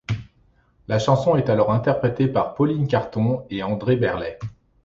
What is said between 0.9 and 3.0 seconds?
chanson est alors interprétée par Pauline